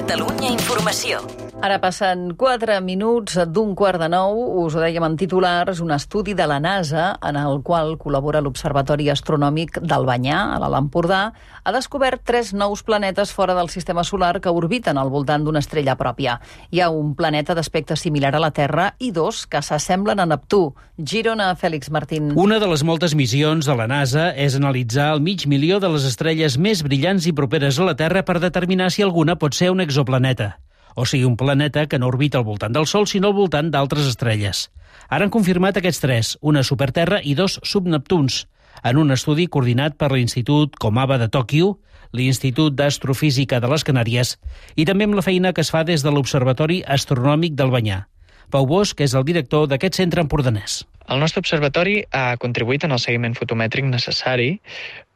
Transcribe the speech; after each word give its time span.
Catalunya 0.00 0.48
Informació. 0.48 1.39
Ara 1.60 1.76
passen 1.76 2.30
4 2.40 2.78
minuts 2.80 3.34
d'un 3.52 3.74
quart 3.76 4.00
de 4.00 4.06
nou, 4.08 4.38
us 4.62 4.72
ho 4.72 4.80
dèiem 4.80 5.04
en 5.04 5.16
titulars, 5.20 5.82
un 5.84 5.90
estudi 5.92 6.32
de 6.32 6.46
la 6.48 6.56
NASA 6.56 7.10
en 7.20 7.36
el 7.36 7.58
qual 7.60 7.98
col·labora 8.00 8.40
l'Observatori 8.40 9.10
Astronòmic 9.12 9.76
del 9.84 10.06
Banyà, 10.08 10.38
a 10.54 10.56
l'Alt 10.56 10.78
Empordà, 10.78 11.18
ha 11.60 11.74
descobert 11.76 12.22
tres 12.24 12.54
nous 12.56 12.80
planetes 12.80 13.34
fora 13.36 13.52
del 13.58 13.68
sistema 13.68 14.06
solar 14.08 14.38
que 14.40 14.48
orbiten 14.48 14.96
al 14.96 15.12
voltant 15.12 15.44
d'una 15.44 15.60
estrella 15.60 15.98
pròpia. 16.00 16.38
Hi 16.72 16.80
ha 16.80 16.88
un 16.88 17.12
planeta 17.18 17.52
d'aspecte 17.52 17.92
similar 17.92 18.32
a 18.38 18.40
la 18.40 18.50
Terra 18.56 18.94
i 18.96 19.12
dos 19.12 19.44
que 19.44 19.60
s'assemblen 19.60 20.24
a 20.24 20.26
Neptú. 20.32 20.62
Girona, 20.96 21.50
Fèlix 21.60 21.92
Martín. 21.92 22.32
Una 22.40 22.56
de 22.56 22.72
les 22.72 22.86
moltes 22.88 23.12
missions 23.12 23.68
de 23.68 23.76
la 23.76 23.84
NASA 23.84 24.30
és 24.32 24.56
analitzar 24.56 25.10
el 25.18 25.20
mig 25.20 25.44
milió 25.44 25.76
de 25.76 25.92
les 25.92 26.08
estrelles 26.08 26.56
més 26.56 26.80
brillants 26.80 27.28
i 27.28 27.36
properes 27.36 27.76
a 27.76 27.92
la 27.92 27.98
Terra 28.00 28.24
per 28.24 28.40
determinar 28.40 28.88
si 28.88 29.04
alguna 29.04 29.36
pot 29.36 29.52
ser 29.52 29.68
un 29.76 29.84
exoplaneta 29.84 30.54
o 30.94 31.06
sigui 31.06 31.24
un 31.24 31.36
planeta 31.36 31.86
que 31.86 31.98
no 31.98 32.08
orbita 32.08 32.38
al 32.38 32.44
voltant 32.44 32.72
del 32.72 32.86
Sol, 32.86 33.06
sinó 33.06 33.28
al 33.28 33.38
voltant 33.38 33.70
d'altres 33.70 34.06
estrelles. 34.06 34.68
Ara 35.08 35.26
han 35.26 35.34
confirmat 35.34 35.76
aquests 35.76 36.00
tres, 36.00 36.36
una 36.40 36.62
superterra 36.62 37.20
i 37.22 37.34
dos 37.34 37.58
subneptuns, 37.62 38.46
en 38.82 38.96
un 38.96 39.10
estudi 39.10 39.46
coordinat 39.46 39.96
per 40.00 40.10
l'Institut 40.12 40.76
Comava 40.80 41.18
de 41.18 41.28
Tòquio, 41.28 41.74
l'Institut 42.12 42.74
d'Astrofísica 42.74 43.60
de 43.60 43.70
les 43.70 43.84
Canàries 43.86 44.36
i 44.76 44.86
també 44.88 45.06
amb 45.06 45.18
la 45.18 45.24
feina 45.26 45.52
que 45.54 45.62
es 45.62 45.70
fa 45.70 45.84
des 45.86 46.02
de 46.02 46.10
l'Observatori 46.10 46.80
Astronòmic 46.86 47.54
del 47.58 47.70
Banyà. 47.74 48.04
Pau 48.50 48.66
Bosch 48.66 48.98
és 49.04 49.14
el 49.14 49.26
director 49.26 49.68
d'aquest 49.70 50.00
centre 50.00 50.24
empordanès. 50.24 50.82
El 51.10 51.18
nostre 51.18 51.40
observatori 51.42 51.96
ha 52.14 52.36
contribuït 52.38 52.84
en 52.86 52.94
el 52.94 53.00
seguiment 53.02 53.32
fotomètric 53.34 53.86
necessari 53.90 54.50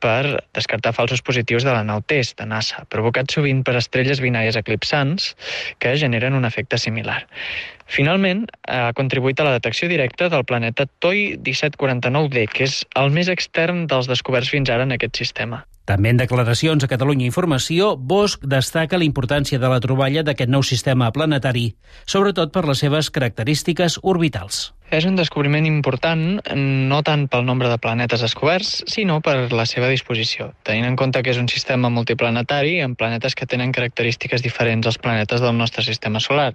per 0.02 0.40
descartar 0.56 0.90
falsos 0.96 1.22
positius 1.22 1.62
de 1.62 1.70
la 1.70 1.84
nau 1.86 2.02
TESS 2.02 2.34
de 2.40 2.46
NASA, 2.50 2.82
provocats 2.90 3.36
sovint 3.36 3.60
per 3.64 3.76
estrelles 3.78 4.22
binàries 4.24 4.58
eclipsants 4.58 5.30
que 5.78 5.94
generen 6.00 6.34
un 6.34 6.48
efecte 6.48 6.80
similar. 6.82 7.20
Finalment, 7.86 8.42
ha 8.66 8.90
contribuït 8.98 9.38
a 9.38 9.46
la 9.46 9.54
detecció 9.54 9.88
directa 9.88 10.28
del 10.32 10.42
planeta 10.48 10.88
TOI 10.98 11.38
1749d, 11.46 12.48
que 12.50 12.66
és 12.66 12.80
el 12.98 13.14
més 13.14 13.30
extern 13.30 13.86
dels 13.86 14.10
descoberts 14.10 14.50
fins 14.50 14.74
ara 14.74 14.88
en 14.88 14.96
aquest 14.98 15.22
sistema. 15.22 15.62
També 15.84 16.08
en 16.08 16.16
declaracions 16.16 16.84
a 16.84 16.88
Catalunya 16.88 17.26
Informació, 17.28 17.90
Bosch 17.94 18.40
destaca 18.40 18.96
la 18.96 19.04
importància 19.04 19.60
de 19.60 19.68
la 19.68 19.82
troballa 19.84 20.22
d'aquest 20.24 20.50
nou 20.50 20.64
sistema 20.64 21.10
planetari, 21.12 21.74
sobretot 22.08 22.54
per 22.54 22.64
les 22.64 22.80
seves 22.80 23.10
característiques 23.12 23.98
orbitals. 24.02 24.70
És 24.94 25.08
un 25.08 25.16
descobriment 25.18 25.64
important 25.66 26.20
no 26.54 26.98
tant 27.02 27.24
pel 27.26 27.42
nombre 27.48 27.66
de 27.66 27.80
planetes 27.82 28.20
descoberts, 28.22 28.84
sinó 28.86 29.16
per 29.24 29.48
la 29.50 29.64
seva 29.66 29.88
disposició, 29.90 30.52
tenint 30.62 30.86
en 30.86 30.98
compte 31.00 31.22
que 31.24 31.32
és 31.32 31.40
un 31.40 31.48
sistema 31.50 31.90
multiplanetari 31.90 32.76
amb 32.84 32.94
planetes 33.00 33.34
que 33.34 33.48
tenen 33.50 33.72
característiques 33.74 34.44
diferents 34.44 34.86
als 34.86 35.00
planetes 35.02 35.42
del 35.42 35.56
nostre 35.58 35.82
sistema 35.82 36.22
solar. 36.22 36.52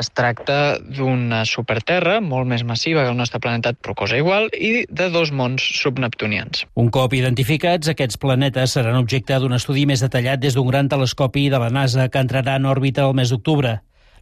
Es 0.00 0.10
tracta 0.14 0.78
d'una 0.82 1.44
superterra 1.46 2.16
molt 2.22 2.50
més 2.50 2.64
massiva 2.66 3.04
que 3.04 3.12
el 3.14 3.18
nostre 3.18 3.38
planeta, 3.42 3.72
però 3.74 3.94
cosa 4.02 4.18
igual, 4.18 4.48
i 4.54 4.84
de 4.90 5.06
dos 5.14 5.30
mons 5.30 5.62
subneptunians. 5.78 6.64
Un 6.74 6.90
cop 6.94 7.14
identificats, 7.14 7.90
aquests 7.90 8.18
planetes 8.18 8.74
seran 8.74 8.98
objecte 8.98 9.38
d'un 9.38 9.54
estudi 9.58 9.86
més 9.86 10.02
detallat 10.02 10.42
des 10.42 10.58
d'un 10.58 10.66
gran 10.70 10.90
telescopi 10.90 11.46
de 11.54 11.62
la 11.62 11.70
NASA 11.70 12.08
que 12.10 12.22
entrarà 12.22 12.58
en 12.58 12.66
òrbita 12.70 13.06
el 13.06 13.14
mes 13.18 13.30
d'octubre. 13.30 13.78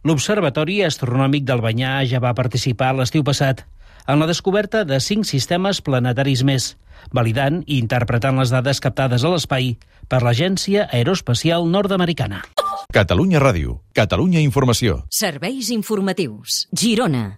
L'Observatori 0.07 0.79
Astronòmic 0.87 1.43
del 1.43 1.59
Banyà 1.59 1.97
ja 2.07 2.21
va 2.23 2.31
participar 2.37 2.93
l'estiu 2.95 3.25
passat 3.27 3.65
en 4.07 4.21
la 4.21 4.27
descoberta 4.29 4.85
de 4.87 4.99
cinc 5.03 5.27
sistemes 5.27 5.81
planetaris 5.83 6.45
més, 6.47 6.69
validant 7.11 7.59
i 7.67 7.81
interpretant 7.83 8.39
les 8.39 8.53
dades 8.53 8.79
captades 8.79 9.25
a 9.27 9.33
l'espai 9.33 9.73
per 10.09 10.23
l'Agència 10.23 10.87
Aeroespacial 10.87 11.67
Nord-Americana. 11.67 12.41
Catalunya 12.95 13.43
Ràdio, 13.43 13.81
Catalunya 13.93 14.39
Informació. 14.41 15.03
Serveis 15.11 15.69
informatius. 15.69 16.63
Girona. 16.71 17.35